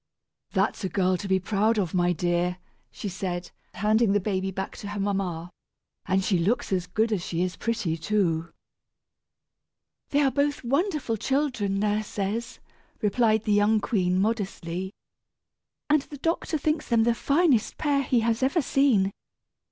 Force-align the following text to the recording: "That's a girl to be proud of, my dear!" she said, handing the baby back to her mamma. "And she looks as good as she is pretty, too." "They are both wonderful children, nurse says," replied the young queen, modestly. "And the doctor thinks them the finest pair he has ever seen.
"That's 0.53 0.83
a 0.83 0.89
girl 0.89 1.15
to 1.17 1.27
be 1.27 1.37
proud 1.39 1.77
of, 1.77 1.93
my 1.93 2.11
dear!" 2.11 2.57
she 2.89 3.07
said, 3.07 3.51
handing 3.75 4.13
the 4.13 4.19
baby 4.19 4.49
back 4.49 4.75
to 4.77 4.87
her 4.87 4.99
mamma. 4.99 5.51
"And 6.07 6.23
she 6.25 6.39
looks 6.39 6.73
as 6.73 6.87
good 6.87 7.13
as 7.13 7.23
she 7.23 7.43
is 7.43 7.55
pretty, 7.55 7.97
too." 7.97 8.51
"They 10.09 10.23
are 10.23 10.31
both 10.31 10.63
wonderful 10.63 11.17
children, 11.17 11.77
nurse 11.79 12.07
says," 12.07 12.57
replied 12.99 13.43
the 13.43 13.53
young 13.53 13.79
queen, 13.79 14.19
modestly. 14.19 14.91
"And 15.87 16.01
the 16.01 16.17
doctor 16.17 16.57
thinks 16.57 16.89
them 16.89 17.03
the 17.03 17.13
finest 17.13 17.77
pair 17.77 18.01
he 18.01 18.21
has 18.21 18.41
ever 18.41 18.63
seen. 18.63 19.11